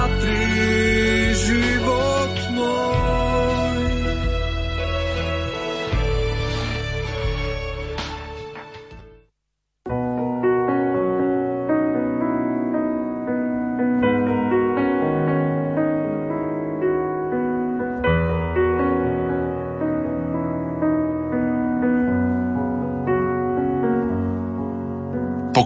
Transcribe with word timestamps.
matriz. 0.00 0.79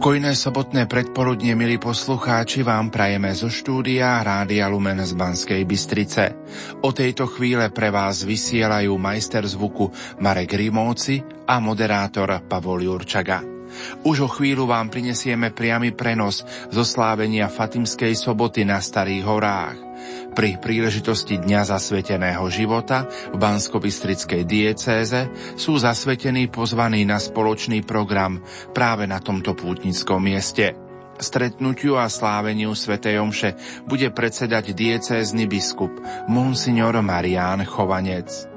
Pokojné 0.05 0.36
sobotné 0.36 0.84
predpoludne, 0.84 1.57
milí 1.57 1.80
poslucháči, 1.80 2.61
vám 2.61 2.93
prajeme 2.93 3.32
zo 3.32 3.48
štúdia 3.48 4.21
Rádia 4.21 4.68
Lumen 4.68 5.00
z 5.00 5.16
Banskej 5.16 5.64
Bystrice. 5.64 6.36
O 6.85 6.93
tejto 6.93 7.25
chvíle 7.25 7.72
pre 7.72 7.89
vás 7.89 8.21
vysielajú 8.21 9.00
majster 9.00 9.48
zvuku 9.48 9.89
Marek 10.21 10.61
Rimóci 10.61 11.25
a 11.48 11.57
moderátor 11.57 12.36
Pavol 12.45 12.85
Jurčaga. 12.85 13.48
Už 14.04 14.17
o 14.21 14.29
chvíľu 14.29 14.68
vám 14.68 14.93
prinesieme 14.93 15.57
priamy 15.57 15.96
prenos 15.96 16.45
zo 16.68 16.84
slávenia 16.84 17.48
Fatimskej 17.48 18.12
soboty 18.12 18.68
na 18.68 18.84
Starých 18.84 19.25
horách. 19.25 19.84
Pri 20.35 20.59
príležitosti 20.59 21.39
Dňa 21.39 21.63
zasveteného 21.63 22.43
života 22.51 23.07
v 23.31 23.39
Banskobistrickej 23.39 24.43
diecéze 24.43 25.31
sú 25.55 25.79
zasvetení 25.79 26.51
pozvaní 26.51 27.07
na 27.07 27.23
spoločný 27.23 27.87
program 27.87 28.43
práve 28.75 29.07
na 29.07 29.23
tomto 29.23 29.55
pútnickom 29.55 30.19
mieste. 30.19 30.75
Stretnutiu 31.23 31.95
a 31.95 32.11
sláveniu 32.11 32.75
Svetej 32.75 33.23
Omše 33.23 33.51
bude 33.87 34.11
predsedať 34.11 34.75
diecézny 34.75 35.47
biskup 35.47 35.95
Monsignor 36.27 36.98
Marián 36.98 37.62
Chovanec. 37.62 38.51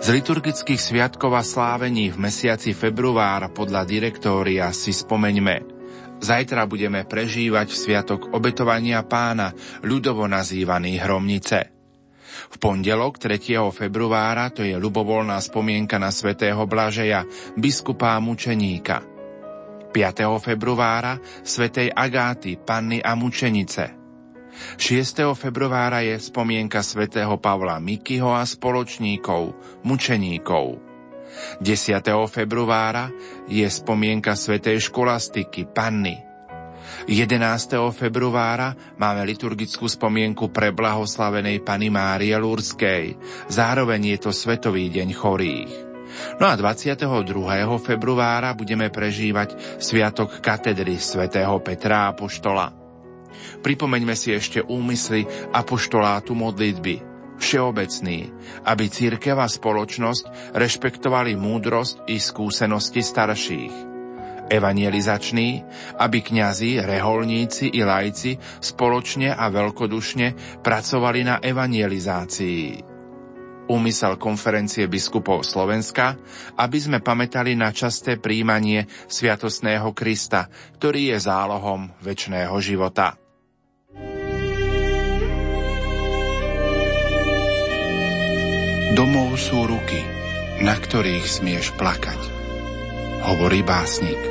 Z 0.00 0.06
liturgických 0.08 0.80
sviatkov 0.80 1.36
a 1.36 1.44
slávení 1.44 2.08
v 2.16 2.16
mesiaci 2.16 2.72
február 2.72 3.52
podľa 3.52 3.84
direktória 3.84 4.72
si 4.72 4.96
spomeňme 4.96 5.73
Zajtra 6.20 6.66
budeme 6.70 7.02
prežívať 7.04 7.74
Sviatok 7.74 8.30
obetovania 8.30 9.02
pána, 9.02 9.52
ľudovo 9.82 10.24
nazývaný 10.30 10.98
Hromnice. 11.00 11.74
V 12.50 12.56
pondelok 12.58 13.18
3. 13.18 13.38
februára 13.70 14.50
to 14.50 14.66
je 14.66 14.74
ľubovoľná 14.74 15.38
spomienka 15.38 15.98
na 16.02 16.10
svätého 16.10 16.66
Blažeja, 16.66 17.26
biskupa 17.54 18.18
a 18.18 18.22
mučeníka. 18.22 19.02
5. 19.94 20.26
februára 20.42 21.22
svätej 21.46 21.94
Agáty, 21.94 22.58
panny 22.58 22.98
a 22.98 23.14
mučenice. 23.14 23.94
6. 24.78 25.34
februára 25.34 26.02
je 26.02 26.18
spomienka 26.18 26.82
svätého 26.82 27.38
Pavla 27.38 27.78
Mikyho 27.82 28.34
a 28.34 28.42
spoločníkov, 28.46 29.54
mučeníkov. 29.82 30.83
10. 31.60 32.00
februára 32.30 33.10
je 33.50 33.66
spomienka 33.66 34.34
svätej 34.34 34.80
školastiky 34.80 35.68
Panny. 35.70 36.34
11. 37.04 37.36
februára 37.92 38.72
máme 38.96 39.24
liturgickú 39.28 39.84
spomienku 39.88 40.48
pre 40.48 40.72
blahoslavenej 40.72 41.60
Pany 41.60 41.92
Márie 41.92 42.36
Lurskej. 42.36 43.16
Zároveň 43.52 44.16
je 44.16 44.18
to 44.24 44.30
Svetový 44.32 44.88
deň 44.88 45.08
chorých. 45.12 45.72
No 46.38 46.46
a 46.48 46.54
22. 46.54 47.04
februára 47.82 48.54
budeme 48.54 48.88
prežívať 48.88 49.80
Sviatok 49.82 50.38
katedry 50.38 50.96
svätého 50.96 51.58
Petra 51.60 52.14
Apoštola. 52.14 52.70
Pripomeňme 53.60 54.14
si 54.14 54.30
ešte 54.30 54.62
úmysly 54.62 55.26
apoštolátu 55.50 56.32
modlitby– 56.32 56.96
všeobecný, 57.38 58.18
aby 58.64 58.84
církev 58.86 59.36
a 59.38 59.48
spoločnosť 59.50 60.54
rešpektovali 60.54 61.34
múdrosť 61.34 62.08
i 62.10 62.16
skúsenosti 62.18 63.02
starších. 63.02 63.74
Evangelizačný, 64.44 65.64
aby 65.96 66.18
kňazi, 66.20 66.84
reholníci 66.84 67.72
i 67.72 67.80
lajci 67.80 68.36
spoločne 68.60 69.32
a 69.32 69.48
veľkodušne 69.48 70.60
pracovali 70.60 71.20
na 71.24 71.40
evangelizácii. 71.40 72.92
Úmysel 73.64 74.20
konferencie 74.20 74.84
biskupov 74.84 75.40
Slovenska, 75.48 76.20
aby 76.60 76.76
sme 76.76 77.00
pamätali 77.00 77.56
na 77.56 77.72
časté 77.72 78.20
príjmanie 78.20 78.84
Sviatosného 79.08 79.96
Krista, 79.96 80.52
ktorý 80.76 81.16
je 81.16 81.18
zálohom 81.24 81.88
väčšného 82.04 82.52
života. 82.60 83.23
Domov 88.94 89.34
sú 89.42 89.66
ruky, 89.66 89.98
na 90.62 90.78
ktorých 90.78 91.26
smieš 91.26 91.74
plakať, 91.74 92.20
hovorí 93.26 93.66
básnik. 93.66 94.22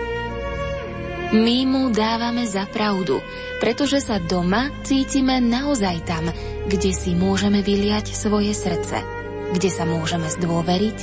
My 1.36 1.68
mu 1.68 1.92
dávame 1.92 2.48
za 2.48 2.64
pravdu, 2.72 3.20
pretože 3.60 4.00
sa 4.00 4.24
doma 4.24 4.72
cítime 4.88 5.44
naozaj 5.44 6.08
tam, 6.08 6.32
kde 6.72 6.96
si 6.96 7.12
môžeme 7.12 7.60
vyliať 7.60 8.16
svoje 8.16 8.56
srdce, 8.56 9.04
kde 9.52 9.68
sa 9.68 9.84
môžeme 9.84 10.32
zdôveriť 10.32 10.98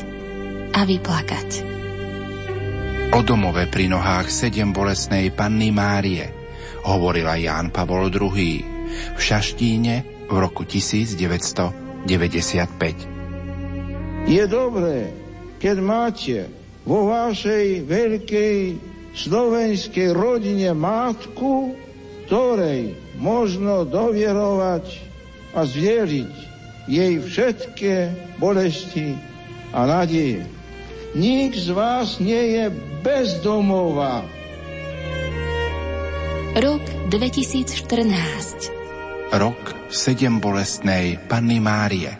a 0.72 0.81
vyplakať. 0.81 1.60
O 3.12 3.20
domove 3.20 3.69
pri 3.69 3.93
nohách 3.93 4.32
sedem 4.32 4.72
bolesnej 4.72 5.37
panny 5.37 5.69
Márie 5.69 6.32
hovorila 6.88 7.37
Ján 7.37 7.69
Pavol 7.69 8.09
II 8.09 8.32
v 8.88 9.20
Šaštíne 9.20 10.25
v 10.32 10.37
roku 10.41 10.65
1995. 10.65 13.19
Je 14.28 14.44
dobré, 14.44 15.08
keď 15.56 15.76
máte 15.81 16.36
vo 16.84 17.08
vašej 17.08 17.88
veľkej 17.88 18.76
slovenskej 19.16 20.12
rodine 20.12 20.76
matku, 20.76 21.72
ktorej 22.28 22.94
možno 23.19 23.88
dovierovať 23.88 24.86
a 25.56 25.66
zvieriť 25.66 26.34
jej 26.86 27.19
všetké 27.19 27.94
bolesti 28.38 29.19
a 29.75 29.86
nádeje. 29.86 30.47
Nik 31.14 31.58
z 31.58 31.69
vás 31.75 32.20
nie 32.22 32.54
je 32.54 32.70
bezdomová. 33.02 34.22
Rok 36.54 36.82
2014 37.14 38.70
Rok 39.31 39.62
sedem 39.91 40.42
bolestnej 40.42 41.19
Panny 41.31 41.62
Márie 41.62 42.19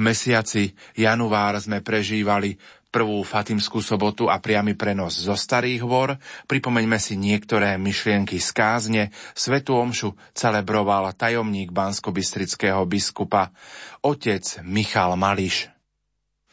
mesiaci 0.00 0.72
január 0.96 1.60
sme 1.60 1.84
prežívali 1.84 2.56
prvú 2.90 3.22
Fatimskú 3.22 3.78
sobotu 3.78 4.26
a 4.26 4.42
priamy 4.42 4.74
prenos 4.74 5.22
zo 5.22 5.38
Starých 5.38 5.86
hôr. 5.86 6.18
Pripomeňme 6.50 6.98
si 6.98 7.14
niektoré 7.14 7.78
myšlienky 7.78 8.42
z 8.42 8.50
kázne. 8.50 9.02
Svetu 9.32 9.78
Omšu 9.78 10.18
celebroval 10.34 11.14
tajomník 11.14 11.70
banskobistrického 11.70 12.82
biskupa, 12.90 13.54
otec 14.02 14.42
Michal 14.66 15.14
Mališ. 15.14 15.70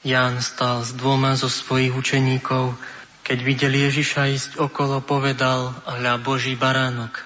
Ján 0.06 0.40
stal 0.46 0.86
s 0.86 0.94
dvoma 0.94 1.34
zo 1.34 1.50
svojich 1.50 1.92
učeníkov. 1.92 2.78
Keď 3.26 3.38
videl 3.44 3.74
Ježiša 3.76 4.30
ísť 4.30 4.52
okolo, 4.62 5.02
povedal, 5.04 5.74
hľa 5.84 6.22
Boží 6.22 6.54
baránok. 6.54 7.26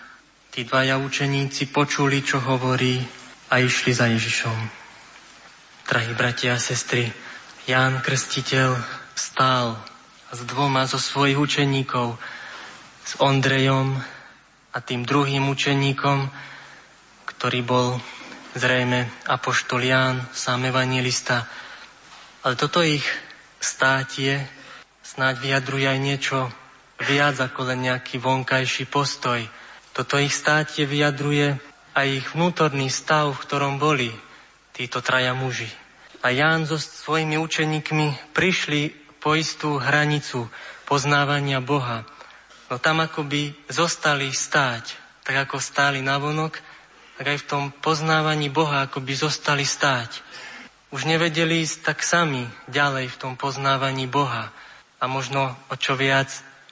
Tí 0.55 0.65
dvaja 0.65 0.97
učeníci 0.97 1.69
počuli, 1.69 2.23
čo 2.23 2.41
hovorí 2.41 2.97
a 3.51 3.59
išli 3.59 3.91
za 3.91 4.07
Ježišom. 4.07 4.80
Drahí 5.91 6.15
bratia 6.15 6.55
a 6.55 6.63
sestry, 6.63 7.11
Ján 7.67 7.99
Krstiteľ 7.99 8.79
stál 9.11 9.75
s 10.31 10.39
dvoma 10.47 10.87
zo 10.87 10.95
svojich 10.95 11.35
učeníkov, 11.35 12.15
s 13.03 13.19
Ondrejom 13.19 13.99
a 14.71 14.77
tým 14.79 15.03
druhým 15.03 15.51
učeníkom, 15.51 16.31
ktorý 17.27 17.59
bol 17.67 17.99
zrejme 18.55 19.11
apoštol 19.27 19.83
Ján, 19.83 20.23
sám 20.31 20.71
evangelista. 20.71 21.43
Ale 22.47 22.55
toto 22.55 22.79
ich 22.79 23.03
státie 23.59 24.47
snáď 25.03 25.43
vyjadruje 25.43 25.91
aj 25.91 25.99
niečo 25.99 26.39
viac 27.03 27.35
ako 27.35 27.67
len 27.67 27.91
nejaký 27.91 28.15
vonkajší 28.15 28.87
postoj. 28.87 29.43
Toto 29.91 30.15
ich 30.15 30.31
státie 30.31 30.87
vyjadruje 30.87 31.59
aj 31.99 32.07
ich 32.07 32.31
vnútorný 32.31 32.87
stav, 32.87 33.35
v 33.35 33.43
ktorom 33.43 33.75
boli 33.75 34.07
títo 34.71 35.03
traja 35.03 35.35
muži. 35.35 35.80
A 36.21 36.29
Ján 36.29 36.69
so 36.69 36.77
svojimi 36.77 37.41
učeníkmi 37.41 38.33
prišli 38.37 38.93
po 39.17 39.33
istú 39.33 39.81
hranicu 39.81 40.49
poznávania 40.85 41.61
Boha. 41.61 42.05
No 42.69 42.77
tam 42.77 43.01
akoby 43.01 43.57
zostali 43.67 44.29
stáť, 44.29 44.95
tak 45.25 45.49
ako 45.49 45.57
stáli 45.57 46.05
na 46.05 46.21
vonok, 46.21 46.61
tak 47.17 47.25
aj 47.25 47.37
v 47.41 47.47
tom 47.49 47.63
poznávaní 47.69 48.49
Boha 48.49 48.85
akoby 48.85 49.13
zostali 49.17 49.65
stáť. 49.65 50.21
Už 50.93 51.09
nevedeli 51.09 51.61
ísť 51.63 51.89
tak 51.89 52.05
sami 52.05 52.45
ďalej 52.69 53.13
v 53.13 53.19
tom 53.19 53.33
poznávaní 53.37 54.05
Boha. 54.05 54.49
A 55.01 55.09
možno 55.09 55.57
o 55.69 55.75
čo 55.77 55.97
viac 55.97 56.29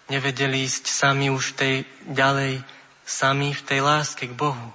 nevedeli 0.09 0.65
ísť 0.65 0.89
sami 0.89 1.29
už 1.29 1.57
tej 1.57 1.85
ďalej, 2.05 2.65
sami 3.05 3.53
v 3.53 3.61
tej 3.65 3.79
láske 3.81 4.29
k 4.29 4.37
Bohu. 4.37 4.73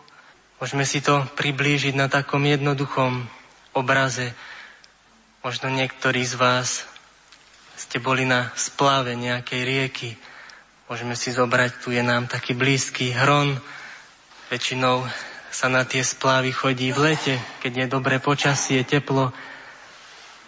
Môžeme 0.62 0.86
si 0.88 1.02
to 1.02 1.26
priblížiť 1.38 1.94
na 1.94 2.06
takom 2.06 2.42
jednoduchom 2.42 3.26
obraze. 3.74 4.32
Možno 5.44 5.68
niektorí 5.68 6.24
z 6.24 6.40
vás 6.40 6.88
ste 7.76 8.00
boli 8.00 8.24
na 8.24 8.48
splave 8.56 9.12
nejakej 9.12 9.60
rieky. 9.60 10.16
Môžeme 10.88 11.12
si 11.12 11.36
zobrať, 11.36 11.84
tu 11.84 11.92
je 11.92 12.00
nám 12.00 12.24
taký 12.32 12.56
blízky 12.56 13.12
hron. 13.12 13.60
Väčšinou 14.48 15.04
sa 15.52 15.68
na 15.68 15.84
tie 15.84 16.00
splávy 16.00 16.48
chodí 16.48 16.96
v 16.96 17.12
lete, 17.12 17.36
keď 17.60 17.72
je 17.76 17.92
dobré 17.92 18.24
počasie, 18.24 18.88
teplo. 18.88 19.36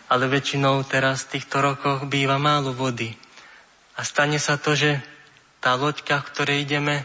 Ale 0.08 0.32
väčšinou 0.32 0.80
teraz 0.88 1.28
v 1.28 1.36
týchto 1.36 1.60
rokoch 1.60 2.08
býva 2.08 2.40
málo 2.40 2.72
vody. 2.72 3.12
A 3.94 4.00
stane 4.00 4.40
sa 4.40 4.56
to, 4.56 4.72
že 4.72 5.04
tá 5.60 5.76
loďka, 5.76 6.24
v 6.24 6.28
ktorej 6.32 6.58
ideme, 6.64 7.04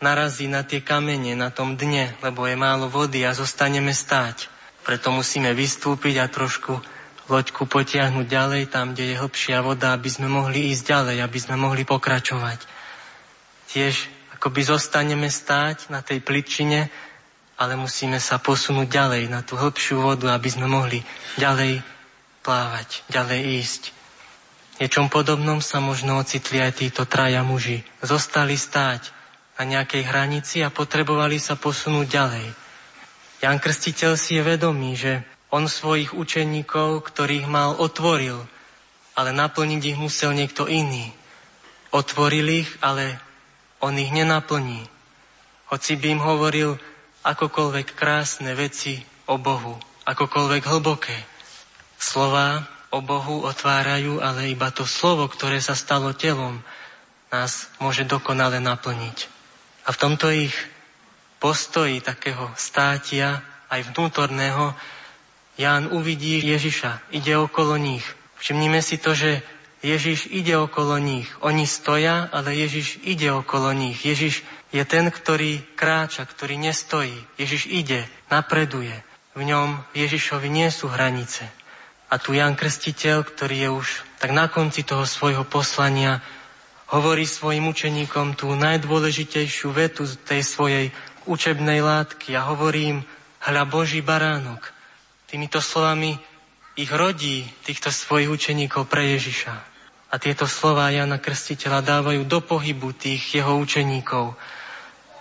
narazí 0.00 0.48
na 0.48 0.64
tie 0.64 0.80
kamene 0.80 1.36
na 1.36 1.52
tom 1.52 1.76
dne, 1.76 2.16
lebo 2.24 2.48
je 2.48 2.56
málo 2.56 2.88
vody 2.88 3.28
a 3.28 3.36
zostaneme 3.36 3.92
stáť. 3.92 4.48
Preto 4.88 5.12
musíme 5.12 5.52
vystúpiť 5.52 6.24
a 6.24 6.32
trošku 6.32 6.95
loďku 7.26 7.66
potiahnuť 7.66 8.26
ďalej 8.26 8.62
tam, 8.70 8.94
kde 8.94 9.14
je 9.14 9.20
hlbšia 9.20 9.58
voda, 9.62 9.94
aby 9.94 10.06
sme 10.06 10.30
mohli 10.30 10.70
ísť 10.70 10.84
ďalej, 10.86 11.16
aby 11.22 11.38
sme 11.42 11.56
mohli 11.58 11.82
pokračovať. 11.82 12.58
Tiež 13.66 14.06
akoby 14.38 14.60
zostaneme 14.62 15.26
stáť 15.26 15.90
na 15.90 16.06
tej 16.06 16.22
pličine, 16.22 16.86
ale 17.56 17.74
musíme 17.74 18.22
sa 18.22 18.38
posunúť 18.38 18.86
ďalej 18.86 19.22
na 19.32 19.42
tú 19.42 19.58
hĺbšiu 19.58 20.04
vodu, 20.04 20.30
aby 20.30 20.48
sme 20.52 20.70
mohli 20.70 21.02
ďalej 21.40 21.82
plávať, 22.46 23.02
ďalej 23.10 23.40
ísť. 23.58 23.82
Niečom 24.76 25.08
podobnom 25.08 25.64
sa 25.64 25.80
možno 25.80 26.20
ocitli 26.20 26.60
aj 26.60 26.84
títo 26.84 27.08
traja 27.08 27.40
muži. 27.40 27.80
Zostali 28.04 28.60
stáť 28.60 29.08
na 29.56 29.64
nejakej 29.64 30.04
hranici 30.04 30.60
a 30.60 30.68
potrebovali 30.68 31.40
sa 31.40 31.56
posunúť 31.56 32.06
ďalej. 32.06 32.46
Jan 33.40 33.56
Krstiteľ 33.56 34.20
si 34.20 34.36
je 34.36 34.44
vedomý, 34.44 34.92
že 34.94 35.35
on 35.50 35.70
svojich 35.70 36.14
učeníkov, 36.14 37.06
ktorých 37.06 37.46
mal, 37.46 37.78
otvoril, 37.78 38.42
ale 39.16 39.30
naplniť 39.32 39.82
ich 39.82 39.98
musel 39.98 40.34
niekto 40.36 40.66
iný. 40.66 41.14
Otvoril 41.94 42.66
ich, 42.66 42.70
ale 42.82 43.16
on 43.80 43.96
ich 43.96 44.10
nenaplní. 44.10 44.84
Hoci 45.70 45.98
by 45.98 46.06
im 46.12 46.22
hovoril 46.22 46.70
akokoľvek 47.26 47.86
krásne 47.96 48.54
veci 48.54 49.02
o 49.26 49.38
Bohu, 49.38 49.74
akokoľvek 50.06 50.62
hlboké. 50.62 51.18
Slová 51.96 52.66
o 52.94 53.02
Bohu 53.02 53.42
otvárajú, 53.42 54.22
ale 54.22 54.52
iba 54.52 54.70
to 54.70 54.86
slovo, 54.86 55.26
ktoré 55.26 55.58
sa 55.58 55.74
stalo 55.74 56.14
telom, 56.14 56.62
nás 57.32 57.66
môže 57.82 58.06
dokonale 58.06 58.62
naplniť. 58.62 59.18
A 59.86 59.94
v 59.94 60.00
tomto 60.00 60.30
ich 60.30 60.54
postoji 61.42 61.98
takého 62.02 62.50
státia, 62.54 63.42
aj 63.66 63.90
vnútorného, 63.90 64.74
Ján 65.56 65.88
uvidí 65.88 66.44
Ježiša, 66.44 67.12
ide 67.16 67.32
okolo 67.40 67.80
nich. 67.80 68.04
Všimnime 68.36 68.84
si 68.84 69.00
to, 69.00 69.16
že 69.16 69.40
Ježiš 69.80 70.28
ide 70.28 70.56
okolo 70.56 71.00
nich. 71.00 71.28
Oni 71.40 71.64
stoja, 71.64 72.28
ale 72.28 72.52
Ježiš 72.52 73.00
ide 73.04 73.32
okolo 73.32 73.72
nich. 73.72 74.04
Ježiš 74.04 74.44
je 74.72 74.84
ten, 74.84 75.08
ktorý 75.08 75.64
kráča, 75.72 76.28
ktorý 76.28 76.60
nestojí. 76.60 77.16
Ježiš 77.40 77.72
ide, 77.72 78.04
napreduje. 78.28 78.92
V 79.32 79.48
ňom 79.48 79.84
Ježišovi 79.96 80.48
nie 80.52 80.68
sú 80.68 80.92
hranice. 80.92 81.48
A 82.12 82.20
tu 82.20 82.36
Jan 82.36 82.52
Krstiteľ, 82.52 83.24
ktorý 83.24 83.56
je 83.56 83.70
už 83.72 83.88
tak 84.20 84.36
na 84.36 84.52
konci 84.52 84.84
toho 84.84 85.08
svojho 85.08 85.48
poslania, 85.48 86.20
hovorí 86.92 87.24
svojim 87.26 87.66
učeníkom 87.66 88.38
tú 88.38 88.52
najdôležitejšiu 88.54 89.72
vetu 89.74 90.06
z 90.06 90.14
tej 90.22 90.42
svojej 90.44 90.86
učebnej 91.26 91.82
látky 91.82 92.36
a 92.38 92.46
hovorí 92.46 92.94
im, 92.94 92.98
hľa 93.42 93.64
Boží 93.66 94.04
baránok. 94.04 94.75
Týmito 95.26 95.58
slovami 95.58 96.14
ich 96.78 96.90
rodí 96.90 97.46
týchto 97.66 97.90
svojich 97.90 98.30
učeníkov 98.30 98.86
pre 98.86 99.18
Ježiša. 99.18 99.54
A 100.10 100.14
tieto 100.22 100.46
slova 100.46 100.86
Jana 100.88 101.18
Krstiteľa 101.18 101.82
dávajú 101.82 102.22
do 102.24 102.38
pohybu 102.38 102.94
tých 102.94 103.42
jeho 103.42 103.58
učeníkov. 103.58 104.38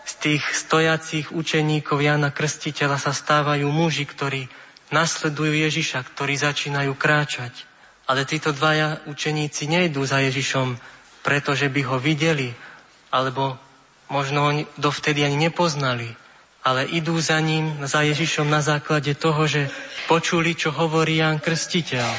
Z 0.06 0.14
tých 0.22 0.44
stojacích 0.46 1.34
učeníkov 1.34 2.02
Jana 2.06 2.30
Krstiteľa 2.30 3.02
sa 3.02 3.12
stávajú 3.12 3.66
muži, 3.74 4.06
ktorí 4.06 4.46
nasledujú 4.94 5.54
Ježiša, 5.66 6.06
ktorí 6.14 6.38
začínajú 6.38 6.94
kráčať. 6.94 7.66
Ale 8.06 8.30
títo 8.30 8.54
dvaja 8.54 9.02
učeníci 9.10 9.66
nejdú 9.66 10.06
za 10.06 10.22
Ježišom 10.22 10.78
pretože 11.26 11.66
by 11.74 11.82
ho 11.90 11.98
videli, 11.98 12.54
alebo 13.10 13.58
možno 14.14 14.40
ho 14.46 14.52
dovtedy 14.78 15.26
ani 15.26 15.50
nepoznali, 15.50 16.14
ale 16.66 16.90
idú 16.90 17.22
za 17.22 17.38
ním, 17.38 17.86
za 17.86 18.02
Ježišom 18.02 18.50
na 18.50 18.66
základe 18.66 19.14
toho, 19.14 19.46
že 19.46 19.70
počuli, 20.10 20.58
čo 20.58 20.74
hovorí 20.74 21.22
Ján 21.22 21.38
Krstiteľ. 21.38 22.10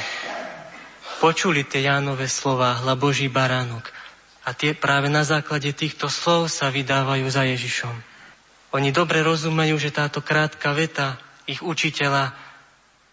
Počuli 1.18 1.66
tie 1.66 1.82
Jánové 1.82 2.30
slova, 2.30 2.78
hla 2.78 2.94
Boží 2.94 3.26
baránok. 3.26 3.90
A 4.46 4.54
tie 4.54 4.78
práve 4.78 5.10
na 5.10 5.26
základe 5.26 5.74
týchto 5.74 6.06
slov 6.06 6.46
sa 6.46 6.70
vydávajú 6.70 7.26
za 7.26 7.42
Ježišom. 7.42 7.90
Oni 8.78 8.94
dobre 8.94 9.26
rozumejú, 9.26 9.74
že 9.82 9.90
táto 9.90 10.22
krátka 10.22 10.70
veta 10.70 11.18
ich 11.50 11.58
učiteľa 11.66 12.30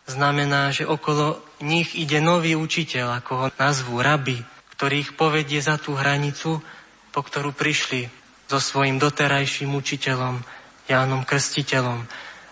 znamená, 0.05 0.69
že 0.69 0.85
okolo 0.85 1.41
nich 1.65 1.97
ide 1.97 2.21
nový 2.21 2.53
učiteľ, 2.53 3.23
ako 3.23 3.31
ho 3.33 3.47
nazvú 3.57 3.97
rabi, 4.05 4.37
ktorý 4.77 4.95
ich 5.01 5.11
povedie 5.17 5.57
za 5.65 5.81
tú 5.81 5.97
hranicu, 5.97 6.61
po 7.09 7.21
ktorú 7.25 7.57
prišli 7.57 8.05
so 8.45 8.61
svojim 8.61 9.01
doterajším 9.01 9.73
učiteľom, 9.73 10.45
Jánom 10.87 11.23
Krstiteľom. 11.23 12.05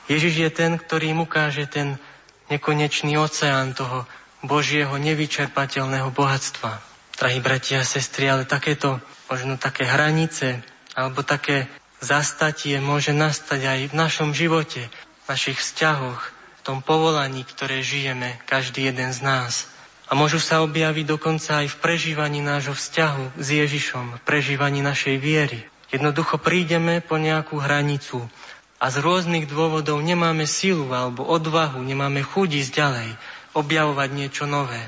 Ježiš 0.08 0.34
je 0.44 0.50
ten, 0.52 0.72
ktorý 0.76 1.16
im 1.16 1.24
ukáže 1.24 1.68
ten 1.68 2.00
nekonečný 2.52 3.16
oceán 3.16 3.72
toho 3.72 4.04
Božieho 4.44 4.92
nevyčerpateľného 5.00 6.12
bohatstva. 6.12 6.84
Drahí 7.16 7.40
bratia 7.40 7.86
a 7.86 7.88
sestry, 7.88 8.28
ale 8.28 8.50
takéto, 8.50 9.00
možno 9.30 9.56
také 9.56 9.86
hranice, 9.86 10.60
alebo 10.98 11.24
také 11.24 11.70
zastatie 12.02 12.82
môže 12.82 13.14
nastať 13.14 13.62
aj 13.62 13.80
v 13.88 13.94
našom 13.94 14.34
živote, 14.34 14.90
v 14.90 15.26
našich 15.30 15.62
vzťahoch, 15.62 16.22
v 16.60 16.62
tom 16.66 16.82
povolaní, 16.84 17.46
ktoré 17.46 17.86
žijeme, 17.86 18.42
každý 18.50 18.90
jeden 18.90 19.14
z 19.14 19.22
nás. 19.22 19.72
A 20.12 20.18
môžu 20.18 20.44
sa 20.44 20.60
objaviť 20.60 21.08
dokonca 21.08 21.64
aj 21.64 21.72
v 21.72 21.80
prežívaní 21.80 22.44
nášho 22.44 22.76
vzťahu 22.76 23.40
s 23.40 23.48
Ježišom, 23.48 24.20
v 24.20 24.22
prežívaní 24.28 24.84
našej 24.84 25.16
viery. 25.16 25.71
Jednoducho 25.92 26.40
prídeme 26.40 27.04
po 27.04 27.20
nejakú 27.20 27.60
hranicu 27.60 28.24
a 28.80 28.88
z 28.88 29.04
rôznych 29.04 29.46
dôvodov 29.46 30.00
nemáme 30.00 30.48
silu 30.48 30.88
alebo 30.96 31.28
odvahu, 31.28 31.84
nemáme 31.84 32.24
chuť 32.24 32.50
ísť 32.64 32.72
ďalej, 32.72 33.10
objavovať 33.52 34.10
niečo 34.16 34.48
nové. 34.48 34.80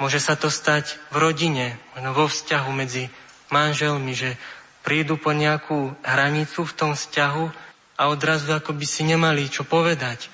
Môže 0.00 0.24
sa 0.24 0.40
to 0.40 0.48
stať 0.48 0.96
v 1.12 1.16
rodine, 1.20 1.76
vo 2.00 2.32
vzťahu 2.32 2.70
medzi 2.72 3.12
manželmi, 3.52 4.16
že 4.16 4.40
prídu 4.80 5.20
po 5.20 5.36
nejakú 5.36 5.92
hranicu 6.00 6.64
v 6.64 6.72
tom 6.72 6.96
vzťahu 6.96 7.44
a 8.00 8.02
odrazu 8.08 8.56
ako 8.56 8.72
by 8.72 8.86
si 8.88 9.04
nemali 9.04 9.52
čo 9.52 9.68
povedať. 9.68 10.32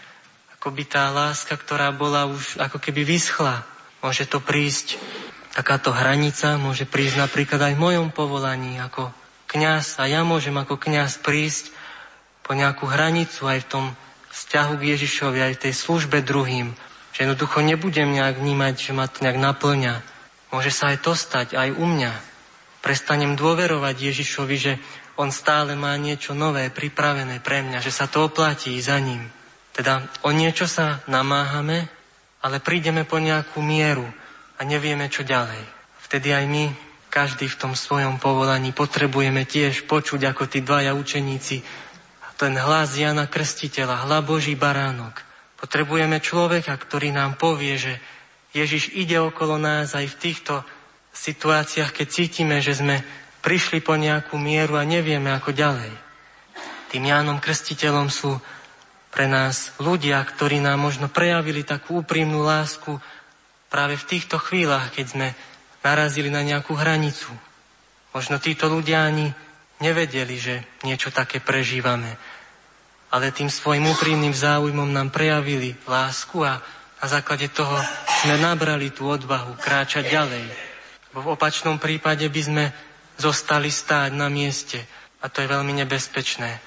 Ako 0.55 0.71
by 0.71 0.85
tá 0.87 1.11
láska, 1.11 1.59
ktorá 1.59 1.91
bola 1.91 2.31
už 2.31 2.63
ako 2.63 2.79
keby 2.79 3.03
vyschla. 3.03 3.67
Môže 3.99 4.31
to 4.31 4.39
prísť, 4.39 4.95
takáto 5.59 5.91
hranica 5.91 6.55
môže 6.55 6.87
prísť 6.87 7.27
napríklad 7.27 7.73
aj 7.73 7.75
v 7.75 7.83
mojom 7.83 8.09
povolaní 8.15 8.79
ako 8.79 9.24
kňaz 9.55 10.03
a 10.03 10.11
ja 10.11 10.27
môžem 10.27 10.59
ako 10.59 10.75
kňaz 10.75 11.23
prísť 11.23 11.71
po 12.43 12.59
nejakú 12.59 12.91
hranicu 12.91 13.47
aj 13.47 13.65
v 13.65 13.71
tom 13.71 13.85
vzťahu 14.35 14.73
k 14.83 14.87
Ježišovi, 14.99 15.39
aj 15.39 15.53
v 15.57 15.63
tej 15.71 15.75
službe 15.79 16.27
druhým, 16.27 16.75
že 17.15 17.23
jednoducho 17.23 17.63
nebudem 17.63 18.11
nejak 18.11 18.43
vnímať, 18.43 18.75
že 18.75 18.93
ma 18.93 19.07
to 19.07 19.23
nejak 19.23 19.39
naplňa. 19.39 20.03
Môže 20.51 20.75
sa 20.75 20.91
aj 20.91 21.07
to 21.07 21.15
stať, 21.15 21.55
aj 21.55 21.71
u 21.79 21.87
mňa. 21.87 22.13
Prestanem 22.83 23.39
dôverovať 23.39 23.95
Ježišovi, 24.11 24.57
že 24.59 24.73
on 25.15 25.31
stále 25.31 25.79
má 25.79 25.95
niečo 25.95 26.35
nové 26.35 26.67
pripravené 26.75 27.39
pre 27.39 27.63
mňa, 27.63 27.79
že 27.79 27.95
sa 27.95 28.11
to 28.11 28.27
oplatí 28.27 28.75
za 28.83 28.99
ním. 28.99 29.31
Teda 29.71 30.03
o 30.27 30.35
niečo 30.35 30.67
sa 30.67 31.07
namáhame, 31.07 31.87
ale 32.43 32.59
prídeme 32.59 33.07
po 33.07 33.23
nejakú 33.23 33.63
mieru 33.63 34.07
a 34.59 34.67
nevieme, 34.67 35.07
čo 35.07 35.23
ďalej. 35.23 35.63
Vtedy 36.11 36.35
aj 36.35 36.45
my, 36.51 36.65
každý 37.15 37.47
v 37.47 37.61
tom 37.63 37.73
svojom 37.79 38.19
povolaní, 38.19 38.75
potrebujeme 38.75 39.47
tiež 39.47 39.87
počuť, 39.87 40.35
ako 40.35 40.51
tí 40.51 40.67
dvaja 40.67 40.99
učeníci 40.99 41.63
ten 42.35 42.59
hlas 42.59 42.99
Jana 42.99 43.31
Krstiteľa, 43.31 44.11
hla 44.11 44.19
Boží 44.19 44.59
baránok. 44.59 45.23
Potrebujeme 45.55 46.19
človeka, 46.19 46.75
ktorý 46.75 47.15
nám 47.15 47.39
povie, 47.39 47.79
že 47.79 48.03
Ježiš 48.51 48.91
ide 48.99 49.23
okolo 49.23 49.55
nás 49.55 49.95
aj 49.95 50.11
v 50.11 50.19
týchto 50.19 50.67
situáciách, 51.15 51.95
keď 51.95 52.07
cítime, 52.11 52.59
že 52.59 52.75
sme 52.75 53.07
prišli 53.47 53.79
po 53.79 53.95
nejakú 53.95 54.35
mieru 54.35 54.75
a 54.75 54.83
nevieme 54.83 55.31
ako 55.31 55.55
ďalej. 55.55 55.95
Tým 56.91 57.07
Jánom 57.07 57.39
Krstiteľom 57.39 58.11
sú 58.11 58.35
pre 59.15 59.31
nás 59.31 59.71
ľudia, 59.79 60.19
ktorí 60.27 60.59
nám 60.59 60.83
možno 60.83 61.07
prejavili 61.07 61.63
takú 61.63 62.03
úprimnú 62.03 62.43
lásku 62.43 62.99
práve 63.71 63.95
v 63.95 64.09
týchto 64.11 64.43
chvíľach, 64.43 64.91
keď 64.91 65.07
sme 65.07 65.29
narazili 65.85 66.33
na 66.33 66.41
nejakú 66.41 66.73
hranicu. 66.73 67.29
Možno 68.17 68.41
títo 68.41 68.73
ľudia 68.73 69.05
ani 69.05 69.29
nevedeli, 69.85 70.35
že 70.41 70.65
niečo 70.81 71.13
také 71.13 71.45
prežívame. 71.45 72.17
Ale 73.13 73.31
tým 73.31 73.53
svojim 73.53 73.85
úprimným 73.93 74.33
záujmom 74.33 74.89
nám 74.91 75.13
prejavili 75.13 75.77
lásku 75.85 76.41
a 76.43 76.59
na 76.99 77.07
základe 77.07 77.53
toho 77.53 77.77
sme 78.25 78.41
nabrali 78.41 78.89
tú 78.91 79.13
odvahu 79.13 79.61
kráčať 79.61 80.09
ďalej. 80.09 80.47
Bo 81.13 81.21
v 81.21 81.37
opačnom 81.37 81.77
prípade 81.77 82.25
by 82.27 82.43
sme 82.43 82.65
zostali 83.21 83.69
stáť 83.69 84.17
na 84.17 84.33
mieste 84.33 84.81
a 85.23 85.29
to 85.29 85.45
je 85.45 85.53
veľmi 85.53 85.77
nebezpečné. 85.85 86.59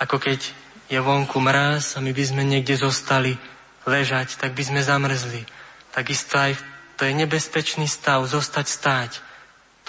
Ako 0.00 0.16
keď 0.16 0.40
je 0.88 0.98
vonku 1.02 1.36
mráz 1.42 1.98
a 1.98 2.00
my 2.00 2.14
by 2.14 2.24
sme 2.24 2.42
niekde 2.46 2.78
zostali 2.78 3.36
ležať, 3.84 4.40
tak 4.40 4.56
by 4.56 4.62
sme 4.64 4.80
zamrzli. 4.80 5.44
Takisto 5.92 6.38
aj 6.38 6.56
to 7.00 7.08
je 7.08 7.16
nebezpečný 7.16 7.88
stav, 7.88 8.20
zostať 8.28 8.66
stáť 8.68 9.12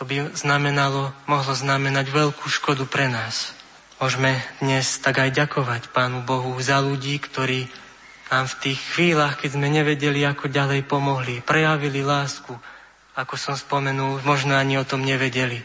to 0.01 0.09
by 0.09 0.33
znamenalo, 0.33 1.13
mohlo 1.29 1.53
znamenať 1.53 2.09
veľkú 2.09 2.49
škodu 2.49 2.89
pre 2.89 3.05
nás. 3.05 3.53
Môžeme 4.01 4.41
dnes 4.57 4.97
tak 4.97 5.21
aj 5.21 5.29
ďakovať 5.29 5.93
Pánu 5.93 6.25
Bohu 6.25 6.57
za 6.57 6.81
ľudí, 6.81 7.21
ktorí 7.21 7.69
nám 8.33 8.49
v 8.49 8.59
tých 8.65 8.81
chvíľach, 8.97 9.37
keď 9.37 9.61
sme 9.61 9.69
nevedeli, 9.69 10.25
ako 10.25 10.49
ďalej 10.49 10.89
pomohli, 10.89 11.45
prejavili 11.45 12.01
lásku, 12.01 12.49
ako 13.13 13.35
som 13.37 13.53
spomenul, 13.53 14.25
možno 14.25 14.57
ani 14.57 14.81
o 14.81 14.87
tom 14.89 15.05
nevedeli. 15.05 15.61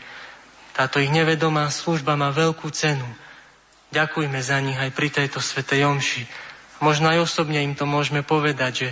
Táto 0.76 1.00
ich 1.00 1.08
nevedomá 1.08 1.72
služba 1.72 2.12
má 2.12 2.28
veľkú 2.28 2.68
cenu. 2.76 3.08
Ďakujme 3.88 4.36
za 4.44 4.60
nich 4.60 4.76
aj 4.76 4.92
pri 4.92 5.08
tejto 5.08 5.40
svetej 5.40 5.88
omši. 5.88 6.28
Možno 6.84 7.08
aj 7.08 7.24
osobne 7.24 7.64
im 7.64 7.72
to 7.72 7.88
môžeme 7.88 8.20
povedať, 8.20 8.72
že 8.76 8.88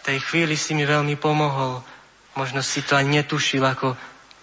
v 0.00 0.04
tej 0.06 0.18
chvíli 0.24 0.56
si 0.56 0.72
mi 0.72 0.88
veľmi 0.88 1.20
pomohol. 1.20 1.84
Možno 2.34 2.64
si 2.64 2.80
to 2.80 2.96
ani 2.96 3.20
netušil, 3.20 3.60
ako 3.60 3.94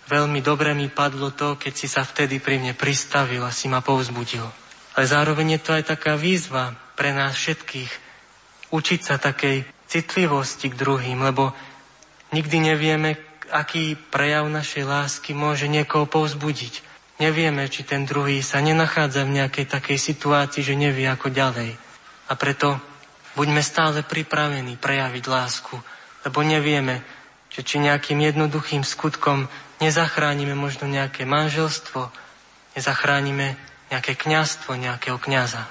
Veľmi 0.08 0.40
dobre 0.40 0.72
mi 0.72 0.88
padlo 0.88 1.36
to, 1.36 1.60
keď 1.60 1.74
si 1.76 1.92
sa 1.92 2.08
vtedy 2.08 2.40
pri 2.40 2.64
mne 2.64 2.72
pristavil 2.80 3.44
a 3.44 3.52
si 3.52 3.68
ma 3.68 3.84
povzbudil. 3.84 4.48
Ale 4.96 5.04
zároveň 5.06 5.60
je 5.60 5.62
to 5.68 5.72
aj 5.76 5.84
taká 5.92 6.16
výzva 6.16 6.72
pre 6.96 7.12
nás 7.12 7.36
všetkých 7.36 7.92
učiť 8.72 9.00
sa 9.04 9.20
takej 9.20 9.68
citlivosti 9.84 10.72
k 10.72 10.80
druhým, 10.80 11.20
lebo 11.20 11.52
nikdy 12.32 12.72
nevieme, 12.72 13.20
aký 13.52 14.00
prejav 14.00 14.48
našej 14.48 14.88
lásky 14.88 15.36
môže 15.36 15.68
niekoho 15.68 16.08
povzbudiť. 16.08 16.88
Nevieme, 17.20 17.68
či 17.68 17.84
ten 17.84 18.08
druhý 18.08 18.40
sa 18.40 18.64
nenachádza 18.64 19.28
v 19.28 19.44
nejakej 19.44 19.68
takej 19.68 20.00
situácii, 20.00 20.64
že 20.64 20.80
nevie 20.80 21.08
ako 21.12 21.36
ďalej. 21.36 21.76
A 22.32 22.34
preto 22.40 22.80
buďme 23.38 23.62
stále 23.62 24.02
pripravení 24.02 24.82
prejaviť 24.82 25.24
lásku, 25.30 25.78
lebo 26.26 26.42
nevieme, 26.42 27.06
že 27.54 27.62
či 27.62 27.78
nejakým 27.78 28.18
jednoduchým 28.18 28.82
skutkom 28.82 29.46
nezachránime 29.78 30.58
možno 30.58 30.90
nejaké 30.90 31.30
manželstvo, 31.30 32.10
nezachránime 32.74 33.54
nejaké 33.94 34.18
kňazstvo, 34.18 34.74
nejakého 34.74 35.22
kňaza. 35.22 35.70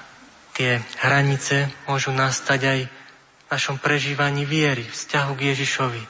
Tie 0.55 0.79
hranice 1.03 1.69
môžu 1.85 2.15
nastať 2.15 2.61
aj 2.63 2.79
v 2.87 3.47
našom 3.51 3.77
prežívaní 3.77 4.47
viery, 4.47 4.87
vzťahu 4.87 5.31
k 5.35 5.45
Ježišovi. 5.53 6.03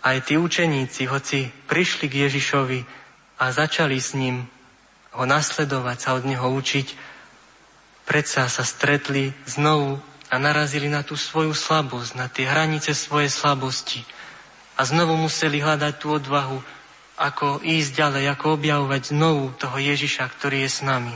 Aj 0.00 0.16
tí 0.24 0.40
učeníci, 0.40 1.06
hoci 1.06 1.52
prišli 1.68 2.08
k 2.08 2.26
Ježišovi 2.26 2.80
a 3.38 3.44
začali 3.52 4.00
s 4.00 4.16
ním 4.16 4.48
ho 5.12 5.24
nasledovať, 5.28 5.96
sa 6.00 6.10
od 6.16 6.24
neho 6.24 6.48
učiť, 6.50 6.88
predsa 8.08 8.48
sa 8.50 8.64
stretli 8.64 9.30
znovu 9.46 10.02
a 10.30 10.34
narazili 10.38 10.86
na 10.86 11.02
tú 11.02 11.18
svoju 11.18 11.50
slabosť, 11.50 12.10
na 12.14 12.30
tie 12.30 12.46
hranice 12.46 12.94
svojej 12.94 13.28
slabosti. 13.28 14.06
A 14.78 14.86
znovu 14.86 15.18
museli 15.18 15.58
hľadať 15.58 15.94
tú 15.98 16.14
odvahu 16.14 16.62
ako 17.20 17.60
ísť 17.60 17.90
ďalej, 17.92 18.24
ako 18.32 18.46
objavovať 18.56 19.12
znovu 19.12 19.52
toho 19.58 19.76
Ježiša, 19.76 20.24
ktorý 20.40 20.64
je 20.64 20.70
s 20.70 20.80
nami. 20.80 21.12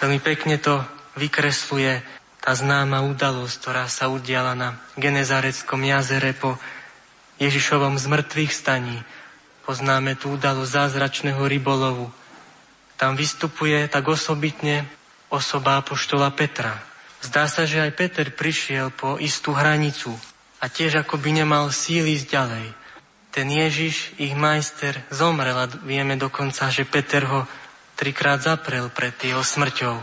Veľmi 0.00 0.18
pekne 0.18 0.58
to 0.58 0.82
vykresluje 1.14 2.02
tá 2.42 2.52
známa 2.56 3.06
udalosť, 3.06 3.54
ktorá 3.62 3.84
sa 3.86 4.10
udiala 4.10 4.58
na 4.58 4.80
Genezareckom 4.98 5.78
jazere 5.86 6.34
po 6.34 6.58
Ježišovom 7.38 8.00
zmrtvých 8.00 8.50
staní. 8.50 8.98
Poznáme 9.62 10.18
tú 10.18 10.34
udalosť 10.34 10.74
zázračného 10.74 11.40
rybolovu. 11.40 12.10
Tam 12.98 13.14
vystupuje 13.14 13.86
tak 13.86 14.10
osobitne 14.10 14.84
osoba 15.30 15.80
apoštola 15.80 16.28
Petra. 16.34 16.93
Zdá 17.24 17.48
sa, 17.48 17.64
že 17.64 17.80
aj 17.80 17.96
Peter 17.96 18.28
prišiel 18.28 18.92
po 18.92 19.16
istú 19.16 19.56
hranicu 19.56 20.12
a 20.60 20.68
tiež 20.68 21.00
ako 21.00 21.16
by 21.16 21.40
nemal 21.40 21.72
síly 21.72 22.20
ísť 22.20 22.28
ďalej 22.28 22.66
ten 23.34 23.50
Ježiš, 23.50 24.14
ich 24.22 24.30
majster, 24.38 25.02
zomrel 25.10 25.58
a 25.58 25.66
vieme 25.66 26.14
dokonca, 26.14 26.70
že 26.70 26.86
Peter 26.86 27.26
ho 27.26 27.50
trikrát 27.98 28.38
zaprel 28.38 28.86
pred 28.94 29.10
jeho 29.18 29.42
smrťou. 29.42 29.96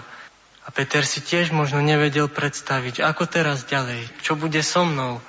A 0.62 0.70
Peter 0.76 1.08
si 1.08 1.24
tiež 1.24 1.56
možno 1.56 1.80
nevedel 1.80 2.28
predstaviť, 2.28 3.00
ako 3.00 3.24
teraz 3.32 3.64
ďalej, 3.64 4.04
čo 4.20 4.36
bude 4.36 4.60
so 4.60 4.84
mnou. 4.84 5.24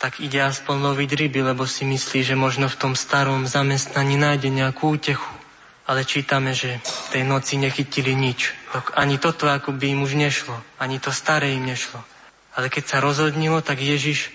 Tak 0.00 0.24
ide 0.24 0.40
aspoň 0.40 0.88
loviť 0.88 1.10
ryby, 1.20 1.44
lebo 1.52 1.68
si 1.68 1.84
myslí, 1.84 2.24
že 2.24 2.32
možno 2.32 2.72
v 2.72 2.80
tom 2.80 2.92
starom 2.96 3.44
zamestnaní 3.44 4.16
nájde 4.16 4.48
nejakú 4.48 4.96
útechu. 4.96 5.28
Ale 5.84 6.08
čítame, 6.08 6.56
že 6.56 6.80
tej 7.12 7.28
noci 7.28 7.60
nechytili 7.60 8.16
nič. 8.16 8.56
Ani 8.94 9.16
toto 9.16 9.48
ako 9.48 9.72
by 9.72 9.96
im 9.96 10.04
už 10.04 10.12
nešlo, 10.12 10.56
ani 10.76 11.00
to 11.00 11.08
staré 11.08 11.56
im 11.56 11.64
nešlo. 11.64 12.04
Ale 12.52 12.68
keď 12.68 12.84
sa 12.84 12.98
rozhodnilo, 13.00 13.64
tak 13.64 13.80
Ježiš 13.80 14.34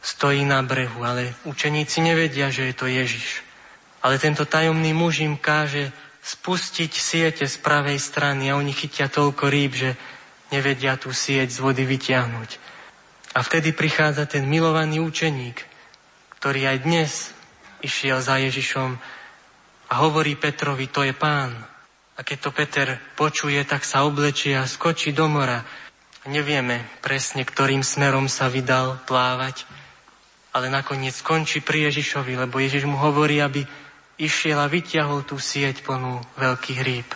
stojí 0.00 0.46
na 0.46 0.62
brehu, 0.62 1.04
ale 1.04 1.34
učeníci 1.44 2.00
nevedia, 2.00 2.48
že 2.48 2.70
je 2.70 2.74
to 2.74 2.86
Ježiš. 2.86 3.44
Ale 4.00 4.16
tento 4.22 4.46
tajomný 4.46 4.94
muž 4.94 5.20
im 5.26 5.34
káže 5.34 5.90
spustiť 6.22 6.92
siete 6.92 7.44
z 7.44 7.56
pravej 7.58 7.98
strany 7.98 8.48
a 8.48 8.56
oni 8.56 8.70
chytia 8.72 9.10
toľko 9.10 9.50
rýb, 9.50 9.72
že 9.74 9.90
nevedia 10.54 10.96
tú 10.96 11.12
sieť 11.12 11.50
z 11.50 11.58
vody 11.60 11.84
vytiahnuť. 11.84 12.50
A 13.36 13.44
vtedy 13.44 13.76
prichádza 13.76 14.24
ten 14.24 14.48
milovaný 14.48 15.02
učeník, 15.04 15.60
ktorý 16.40 16.72
aj 16.72 16.78
dnes 16.86 17.12
išiel 17.84 18.22
za 18.22 18.38
Ježišom 18.40 18.98
a 19.88 19.94
hovorí 19.98 20.36
Petrovi, 20.36 20.88
to 20.88 21.04
je 21.04 21.12
pán. 21.12 21.77
A 22.18 22.26
keď 22.26 22.38
to 22.42 22.50
Peter 22.50 22.88
počuje, 23.14 23.62
tak 23.62 23.86
sa 23.86 24.02
oblečie 24.02 24.58
a 24.58 24.66
skočí 24.66 25.14
do 25.14 25.30
mora. 25.30 25.62
Nevieme 26.26 26.82
presne, 26.98 27.46
ktorým 27.46 27.86
smerom 27.86 28.26
sa 28.26 28.50
vydal 28.50 28.98
plávať, 29.06 29.64
ale 30.50 30.66
nakoniec 30.66 31.14
skončí 31.14 31.62
pri 31.62 31.88
Ježišovi, 31.88 32.34
lebo 32.34 32.58
Ježiš 32.58 32.90
mu 32.90 32.98
hovorí, 32.98 33.38
aby 33.38 33.62
išiel 34.18 34.58
a 34.58 34.66
vyťahol 34.66 35.22
tú 35.22 35.38
sieť 35.38 35.86
plnú 35.86 36.18
veľkých 36.36 36.80
rýb. 36.82 37.08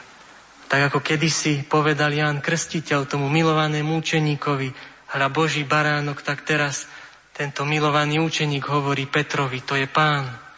Tak 0.71 0.89
ako 0.89 1.05
kedysi 1.05 1.67
povedal 1.67 2.15
Ján 2.15 2.39
Krstiteľ 2.41 3.05
tomu 3.11 3.27
milovanému 3.27 3.99
učeníkovi, 3.99 4.71
hľa 5.13 5.29
Boží 5.29 5.67
baránok, 5.67 6.23
tak 6.23 6.47
teraz 6.47 6.87
tento 7.35 7.67
milovaný 7.67 8.23
učeník 8.23 8.65
hovorí 8.71 9.11
Petrovi, 9.11 9.61
to 9.67 9.77
je 9.77 9.91
pán. 9.91 10.52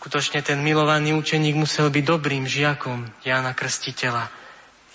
Skutočne 0.00 0.40
ten 0.40 0.64
milovaný 0.64 1.12
učeník 1.12 1.60
musel 1.60 1.92
byť 1.92 2.04
dobrým 2.08 2.48
žiakom 2.48 3.04
Jána 3.20 3.52
Krstiteľa. 3.52 4.32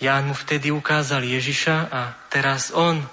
Ján 0.01 0.25
mu 0.27 0.33
vtedy 0.33 0.73
ukázal 0.73 1.21
Ježiša 1.21 1.77
a 1.93 2.25
teraz 2.33 2.73
on, 2.73 3.05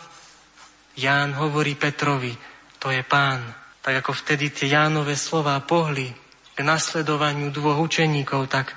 Ján 0.97 1.37
hovorí 1.37 1.77
Petrovi, 1.77 2.33
to 2.81 2.89
je 2.89 3.05
pán. 3.05 3.45
Tak 3.85 4.01
ako 4.01 4.13
vtedy 4.17 4.49
tie 4.49 4.73
Jánové 4.73 5.21
slova 5.21 5.61
pohli 5.61 6.09
k 6.57 6.59
nasledovaniu 6.65 7.53
dvoch 7.53 7.77
učeníkov, 7.77 8.49
tak 8.49 8.73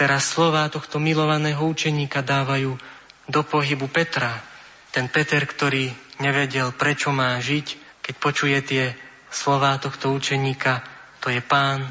Teraz 0.00 0.32
slova 0.32 0.64
tohto 0.72 0.96
milovaného 0.96 1.60
učeníka 1.60 2.24
dávajú 2.24 2.72
do 3.28 3.40
pohybu 3.44 3.92
Petra. 3.92 4.32
Ten 4.88 5.12
Peter, 5.12 5.44
ktorý 5.44 5.92
nevedel, 6.24 6.72
prečo 6.72 7.12
má 7.12 7.36
žiť, 7.36 8.00
keď 8.00 8.14
počuje 8.16 8.56
tie 8.64 8.84
slova 9.28 9.76
tohto 9.76 10.16
učeníka, 10.16 10.80
to 11.20 11.28
je 11.28 11.44
pán, 11.44 11.84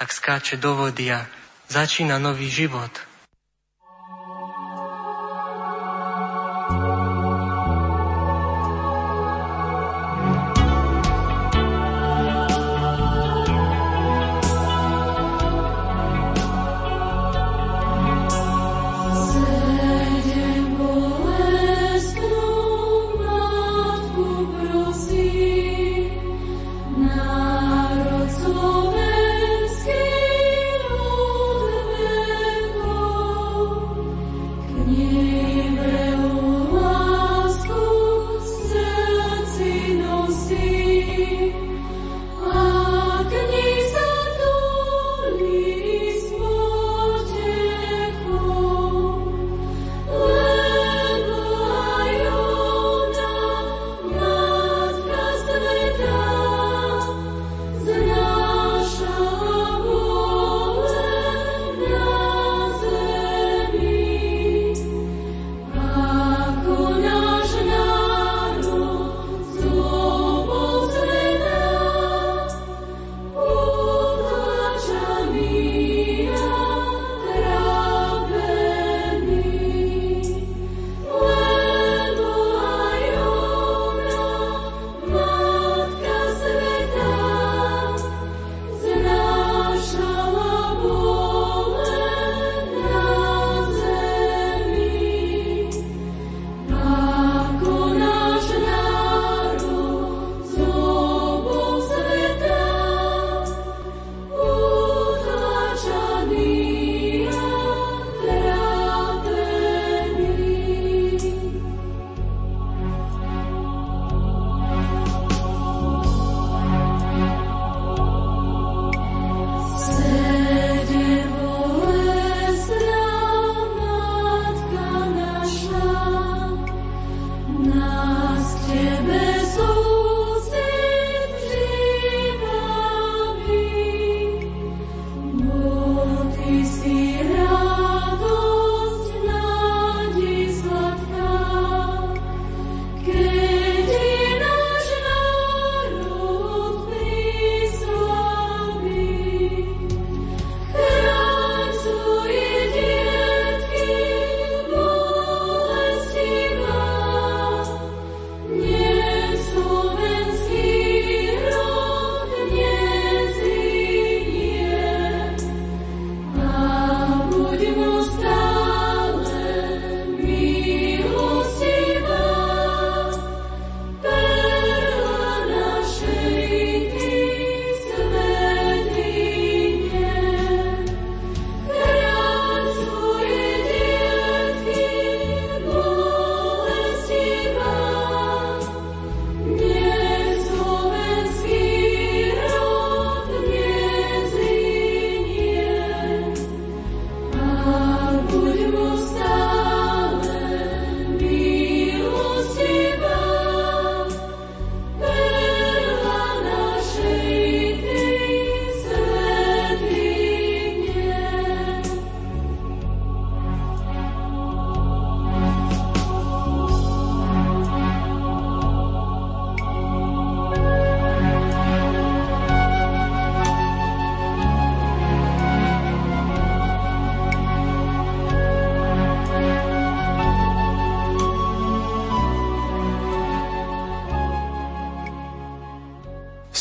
tak 0.00 0.12
skáče 0.12 0.56
do 0.56 0.74
vody 0.74 1.12
a 1.12 1.26
začína 1.68 2.16
nový 2.18 2.48
život. 2.50 3.09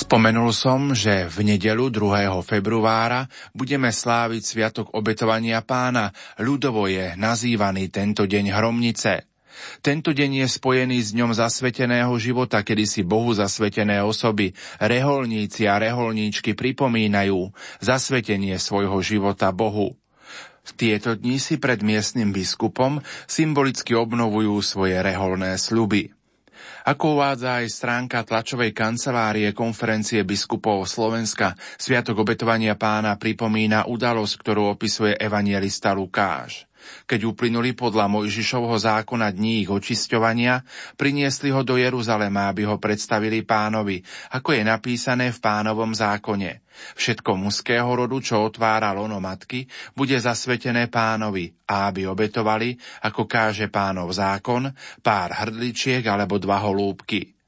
Spomenul 0.10 0.50
som, 0.58 0.98
že 0.98 1.30
v 1.30 1.54
nedelu 1.54 1.94
2. 1.94 2.34
februára 2.42 3.30
budeme 3.54 3.94
sláviť 3.94 4.42
Sviatok 4.42 4.98
obetovania 4.98 5.62
pána. 5.62 6.10
Ľudovo 6.42 6.90
je 6.90 7.14
nazývaný 7.14 7.94
tento 7.94 8.26
deň 8.26 8.50
hromnice. 8.50 9.30
Tento 9.86 10.10
deň 10.10 10.42
je 10.42 10.48
spojený 10.50 10.98
s 10.98 11.14
dňom 11.14 11.38
zasveteného 11.38 12.10
života, 12.18 12.66
kedy 12.66 12.90
si 12.90 13.02
Bohu 13.06 13.38
zasvetené 13.38 14.02
osoby, 14.02 14.58
reholníci 14.82 15.70
a 15.70 15.78
reholníčky 15.78 16.58
pripomínajú 16.58 17.54
zasvetenie 17.78 18.58
svojho 18.58 18.98
života 19.06 19.54
Bohu. 19.54 19.94
V 20.66 20.72
tieto 20.74 21.14
dni 21.14 21.38
si 21.38 21.62
pred 21.62 21.86
miestnym 21.86 22.34
biskupom 22.34 23.06
symbolicky 23.30 23.94
obnovujú 23.94 24.58
svoje 24.66 24.98
reholné 25.06 25.54
sľuby. 25.62 26.18
Ako 26.86 27.20
uvádza 27.20 27.60
aj 27.60 27.68
stránka 27.74 28.24
tlačovej 28.24 28.72
kancelárie 28.72 29.52
konferencie 29.52 30.22
biskupov 30.22 30.86
Slovenska, 30.86 31.58
Sviatok 31.76 32.22
obetovania 32.22 32.78
pána 32.78 33.18
pripomína 33.18 33.90
udalosť, 33.90 34.34
ktorú 34.38 34.72
opisuje 34.72 35.18
evangelista 35.18 35.92
Lukáš. 35.92 36.69
Keď 37.08 37.20
uplynuli 37.26 37.74
podľa 37.74 38.12
Mojžišovho 38.12 38.78
zákona 38.78 39.34
dní 39.34 39.66
ich 39.66 39.70
očisťovania, 39.72 40.62
priniesli 41.00 41.50
ho 41.50 41.66
do 41.66 41.80
Jeruzalema, 41.80 42.52
aby 42.52 42.68
ho 42.68 42.78
predstavili 42.78 43.42
pánovi, 43.42 44.04
ako 44.36 44.54
je 44.54 44.62
napísané 44.62 45.32
v 45.34 45.40
pánovom 45.42 45.96
zákone. 45.96 46.62
Všetko 46.96 47.36
mužského 47.36 47.90
rodu, 47.90 48.20
čo 48.24 48.46
otvára 48.46 48.94
lono 48.96 49.20
matky, 49.20 49.68
bude 49.96 50.16
zasvetené 50.20 50.88
pánovi 50.88 51.52
a 51.68 51.90
aby 51.90 52.08
obetovali, 52.08 52.76
ako 53.04 53.28
káže 53.28 53.68
pánov 53.68 54.14
zákon, 54.16 54.70
pár 55.04 55.34
hrdličiek 55.34 56.06
alebo 56.08 56.38
dva 56.38 56.62
holúbky. 56.64 57.39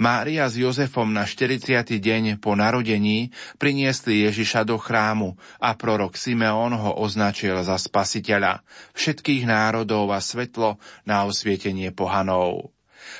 Mária 0.00 0.46
s 0.48 0.58
Jozefom 0.58 1.10
na 1.10 1.26
40. 1.28 1.86
deň 1.98 2.38
po 2.42 2.54
narodení 2.58 3.30
priniesli 3.60 4.26
Ježiša 4.26 4.66
do 4.66 4.80
chrámu 4.80 5.38
a 5.62 5.74
prorok 5.78 6.18
Simeón 6.18 6.74
ho 6.74 6.98
označil 6.98 7.60
za 7.62 7.78
spasiteľa 7.78 8.62
všetkých 8.96 9.46
národov 9.46 10.10
a 10.14 10.20
svetlo 10.22 10.80
na 11.06 11.26
osvietenie 11.28 11.94
pohanov. 11.94 12.74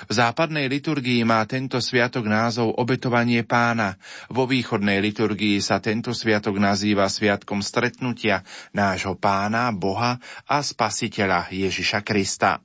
V 0.08 0.12
západnej 0.16 0.66
liturgii 0.68 1.22
má 1.28 1.44
tento 1.44 1.76
sviatok 1.76 2.24
názov 2.24 2.72
Obetovanie 2.80 3.44
pána. 3.44 4.00
Vo 4.32 4.48
východnej 4.48 5.00
liturgii 5.04 5.60
sa 5.60 5.78
tento 5.78 6.16
sviatok 6.16 6.56
nazýva 6.56 7.06
Sviatkom 7.08 7.60
stretnutia 7.60 8.40
nášho 8.72 9.16
pána, 9.20 9.70
Boha 9.76 10.16
a 10.48 10.64
Spasiteľa 10.64 11.52
Ježiša 11.52 12.00
Krista. 12.00 12.64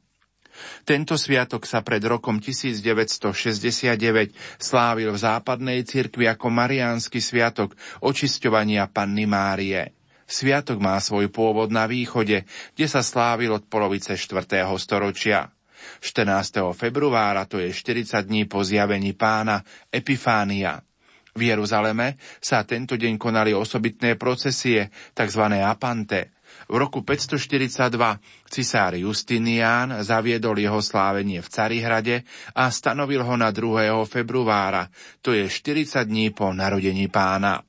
Tento 0.83 1.15
sviatok 1.19 1.65
sa 1.67 1.83
pred 1.85 2.01
rokom 2.03 2.39
1969 2.39 4.35
slávil 4.57 5.09
v 5.13 5.19
západnej 5.19 5.83
cirkvi 5.85 6.27
ako 6.29 6.47
Mariánsky 6.49 7.19
sviatok 7.19 7.75
očisťovania 8.03 8.87
Panny 8.89 9.25
Márie. 9.29 9.95
Sviatok 10.29 10.77
má 10.77 11.01
svoj 11.01 11.33
pôvod 11.33 11.73
na 11.73 11.89
východe, 11.89 12.45
kde 12.77 12.85
sa 12.85 13.01
slávil 13.01 13.49
od 13.49 13.65
polovice 13.65 14.13
4. 14.13 14.61
storočia. 14.77 15.49
14. 16.03 16.75
februára, 16.75 17.49
to 17.49 17.57
je 17.57 17.73
40 17.73 18.29
dní 18.29 18.45
po 18.45 18.61
zjavení 18.61 19.17
pána, 19.17 19.63
Epifánia. 19.89 20.83
V 21.33 21.41
Jeruzaleme 21.55 22.19
sa 22.43 22.67
tento 22.67 22.99
deň 22.99 23.15
konali 23.15 23.55
osobitné 23.55 24.19
procesie, 24.19 24.91
tzv. 25.15 25.43
apante, 25.63 26.35
v 26.69 26.75
roku 26.77 27.01
542 27.01 27.89
cisár 28.45 28.93
Justinián 28.93 30.05
zaviedol 30.05 30.61
jeho 30.61 30.79
slávenie 30.85 31.41
v 31.41 31.49
Carihrade 31.49 32.15
a 32.53 32.69
stanovil 32.69 33.25
ho 33.25 33.33
na 33.33 33.49
2. 33.49 33.97
februára, 34.05 34.93
to 35.25 35.33
je 35.33 35.49
40 35.49 36.05
dní 36.05 36.29
po 36.29 36.53
narodení 36.53 37.09
pána. 37.09 37.65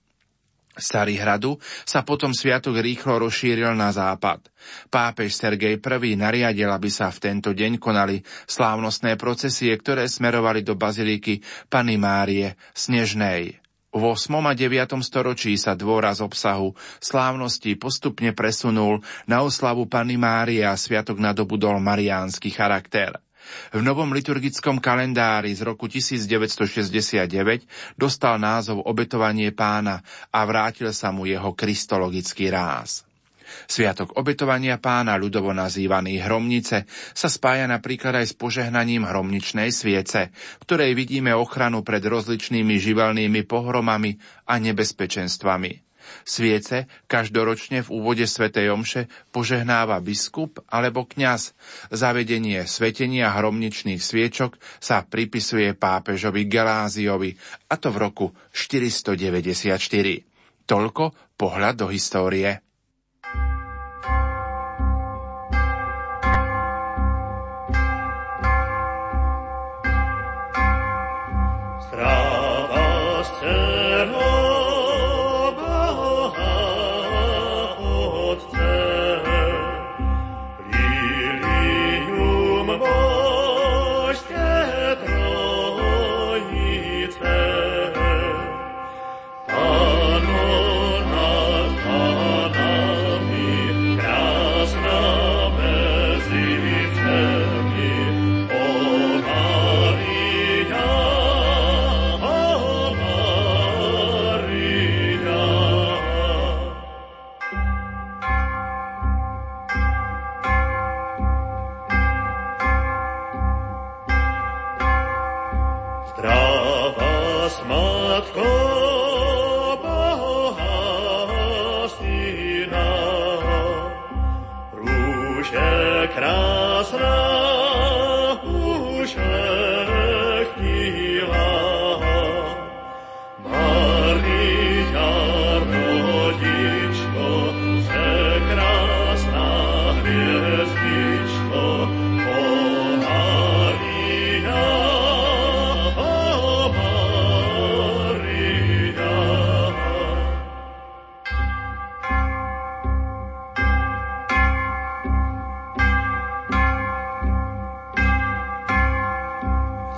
Z 0.80 0.96
Carihradu 0.96 1.58
sa 1.84 2.06
potom 2.06 2.30
sviatok 2.32 2.80
rýchlo 2.80 3.20
rozšíril 3.20 3.74
na 3.74 3.90
západ. 3.92 4.48
Pápež 4.88 5.34
Sergej 5.34 5.76
I 5.76 6.12
nariadil, 6.14 6.70
aby 6.70 6.88
sa 6.88 7.10
v 7.10 7.18
tento 7.20 7.50
deň 7.52 7.76
konali 7.76 8.22
slávnostné 8.48 9.18
procesie, 9.20 9.74
ktoré 9.76 10.06
smerovali 10.08 10.64
do 10.64 10.78
baziliky 10.78 11.42
Pany 11.68 12.00
Márie 12.00 12.54
Snežnej. 12.72 13.69
V 13.90 14.02
8. 14.06 14.30
a 14.46 14.54
9. 14.54 15.02
storočí 15.02 15.58
sa 15.58 15.74
dôraz 15.74 16.22
obsahu 16.22 16.78
slávnosti 17.02 17.74
postupne 17.74 18.30
presunul 18.30 19.02
na 19.26 19.42
oslavu 19.42 19.90
Panny 19.90 20.14
Márie 20.14 20.62
a 20.62 20.78
sviatok 20.78 21.18
nadobudol 21.18 21.82
mariánsky 21.82 22.54
charakter. 22.54 23.18
V 23.74 23.82
novom 23.82 24.14
liturgickom 24.14 24.78
kalendári 24.78 25.50
z 25.58 25.66
roku 25.66 25.90
1969 25.90 27.66
dostal 27.98 28.38
názov 28.38 28.86
Obetovanie 28.86 29.50
pána 29.50 30.06
a 30.30 30.38
vrátil 30.46 30.94
sa 30.94 31.10
mu 31.10 31.26
jeho 31.26 31.50
kristologický 31.50 32.46
ráz. 32.46 33.09
Sviatok 33.68 34.16
obetovania 34.16 34.80
pána, 34.80 35.18
ľudovo 35.20 35.50
nazývaný 35.54 36.22
Hromnice, 36.22 36.88
sa 37.14 37.28
spája 37.28 37.66
napríklad 37.70 38.22
aj 38.22 38.26
s 38.30 38.34
požehnaním 38.34 39.06
hromničnej 39.06 39.70
sviece, 39.70 40.30
v 40.32 40.62
ktorej 40.64 40.92
vidíme 40.94 41.34
ochranu 41.34 41.86
pred 41.86 42.02
rozličnými 42.02 42.76
živelnými 42.78 43.46
pohromami 43.46 44.16
a 44.46 44.58
nebezpečenstvami. 44.58 45.90
Sviece 46.24 46.90
každoročne 47.06 47.82
v 47.86 47.88
úvode 47.92 48.26
svätej 48.26 48.72
Omše 48.72 49.06
požehnáva 49.30 50.00
biskup 50.02 50.62
alebo 50.68 51.06
kňaz. 51.06 51.54
Zavedenie 51.92 52.66
svetenia 52.66 53.30
hromničných 53.30 54.00
sviečok 54.00 54.58
sa 54.82 55.04
pripisuje 55.04 55.72
pápežovi 55.76 56.46
Geláziovi, 56.50 57.30
a 57.70 57.74
to 57.78 57.88
v 57.94 57.96
roku 58.00 58.26
494. 58.52 59.78
Toľko 60.66 61.04
pohľad 61.34 61.74
do 61.82 61.86
histórie. 61.90 62.69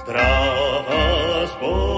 zdravá 0.02 1.46
spoločnosť. 1.46 1.91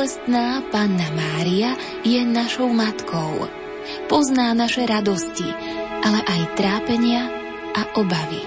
Sedembolestná 0.00 0.64
Panna 0.72 1.12
Mária 1.12 1.76
je 2.00 2.24
našou 2.24 2.72
matkou. 2.72 3.44
Pozná 4.08 4.56
naše 4.56 4.88
radosti, 4.88 5.44
ale 6.00 6.24
aj 6.24 6.56
trápenia 6.56 7.28
a 7.76 7.84
obavy. 8.00 8.40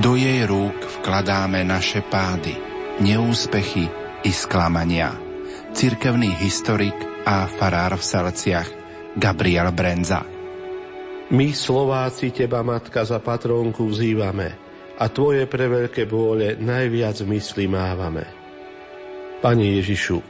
Do 0.00 0.16
jej 0.16 0.48
rúk 0.48 0.80
vkladáme 0.96 1.60
naše 1.68 2.00
pády, 2.00 2.56
neúspechy 3.04 3.84
i 4.24 4.32
sklamania. 4.32 5.12
Cirkevný 5.76 6.32
historik 6.40 6.96
a 7.28 7.44
farár 7.44 8.00
v 8.00 8.04
Salciach 8.08 8.68
Gabriel 9.20 9.68
Brenza. 9.76 10.24
My 11.36 11.52
Slováci 11.52 12.32
Teba, 12.32 12.64
Matka, 12.64 13.04
za 13.04 13.20
patrónku 13.20 13.92
vzývame 13.92 14.56
a 14.96 15.04
Tvoje 15.12 15.44
preveľké 15.44 16.08
bôle 16.08 16.56
najviac 16.56 17.28
mysli 17.28 17.68
mávame. 17.68 18.39
Pane 19.40 19.80
Ježišu, 19.80 20.20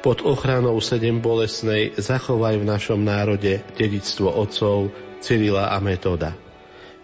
pod 0.00 0.24
ochranou 0.24 0.80
sedem 0.80 1.20
bolesnej 1.20 1.92
zachovaj 2.00 2.56
v 2.56 2.64
našom 2.64 3.04
národe 3.04 3.60
dedictvo 3.76 4.32
otcov 4.32 4.88
Cyrila 5.20 5.68
a 5.68 5.78
Metoda. 5.84 6.32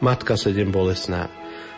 Matka 0.00 0.40
sedem 0.40 0.72
bolesná, 0.72 1.28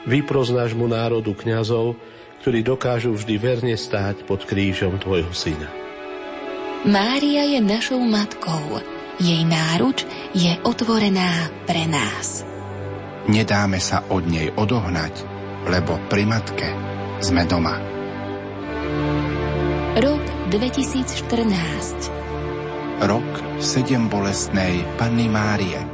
vypros 0.07 0.55
nášmu 0.55 0.87
národu 0.87 1.35
kňazov, 1.35 1.99
ktorí 2.39 2.63
dokážu 2.63 3.19
vždy 3.19 3.35
verne 3.35 3.75
stáť 3.75 4.23
pod 4.31 4.47
krížom 4.47 4.95
Tvojho 5.03 5.35
syna. 5.35 5.67
Mária 6.87 7.43
je 7.43 7.59
našou 7.59 7.99
matkou. 7.99 8.79
Jej 9.19 9.43
náruč 9.43 10.07
je 10.39 10.55
otvorená 10.63 11.51
pre 11.67 11.83
nás. 11.91 12.47
Nedáme 13.27 13.83
sa 13.83 14.07
od 14.07 14.23
nej 14.23 14.55
odohnať, 14.55 15.27
lebo 15.67 15.99
pri 16.07 16.31
matke 16.31 16.71
sme 17.19 17.43
doma. 17.43 18.04
Rok 19.95 20.51
2014 20.51 22.11
Rok 23.07 23.31
sedem 23.63 24.11
bolestnej 24.11 24.83
Panny 24.99 25.31
Márie. 25.31 25.94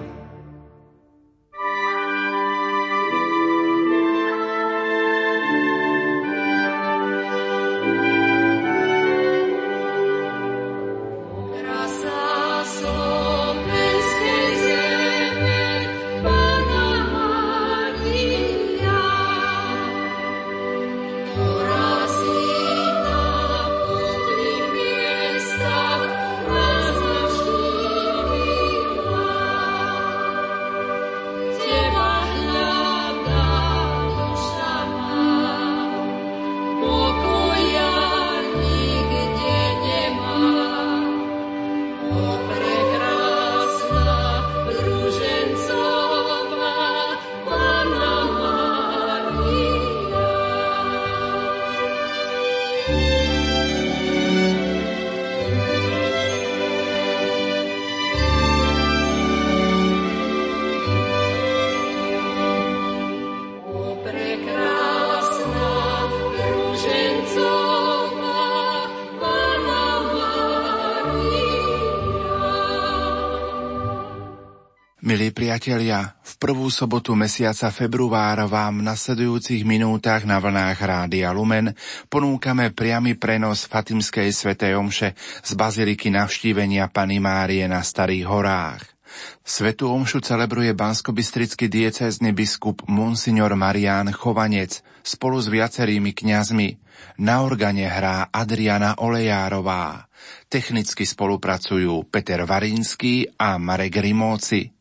Priatelia, 75.50 76.14
v 76.22 76.34
prvú 76.38 76.70
sobotu 76.70 77.18
mesiaca 77.18 77.74
február 77.74 78.46
vám 78.46 78.78
v 78.78 78.86
nasledujúcich 78.86 79.66
minútach 79.66 80.22
na 80.22 80.38
vlnách 80.38 80.78
Rádia 80.78 81.34
Lumen 81.34 81.74
ponúkame 82.06 82.70
priamy 82.70 83.18
prenos 83.18 83.66
Fatimskej 83.66 84.30
svätej 84.30 84.78
omše 84.78 85.18
z 85.18 85.50
baziliky 85.58 86.14
navštívenia 86.14 86.86
Pany 86.94 87.18
Márie 87.18 87.66
na 87.66 87.82
Starých 87.82 88.30
horách. 88.30 88.94
Svetú 89.42 89.90
omšu 89.90 90.22
celebruje 90.22 90.70
banskobistrický 90.70 91.66
diecézny 91.66 92.30
biskup 92.30 92.86
Monsignor 92.86 93.50
Marián 93.58 94.14
Chovanec 94.14 94.86
spolu 95.02 95.42
s 95.42 95.50
viacerými 95.50 96.14
kňazmi. 96.14 96.78
Na 97.26 97.42
organe 97.42 97.90
hrá 97.90 98.30
Adriana 98.30 99.02
Olejárová. 99.02 100.06
Technicky 100.46 101.02
spolupracujú 101.02 102.06
Peter 102.06 102.46
Varinský 102.46 103.34
a 103.34 103.58
Marek 103.58 103.98
Rimóci. 103.98 104.78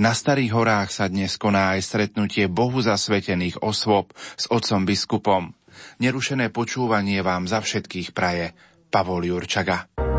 Na 0.00 0.16
Starých 0.16 0.52
horách 0.52 0.90
sa 0.90 1.06
dnes 1.06 1.36
koná 1.36 1.76
aj 1.76 1.84
stretnutie 1.84 2.48
Bohu 2.48 2.80
zasvetených 2.80 3.60
osôb 3.60 4.12
s 4.16 4.48
otcom 4.48 4.88
biskupom. 4.88 5.42
Nerušené 6.00 6.48
počúvanie 6.48 7.20
vám 7.20 7.44
za 7.44 7.60
všetkých 7.60 8.16
praje 8.16 8.56
Pavol 8.88 9.28
Jurčaga. 9.28 10.15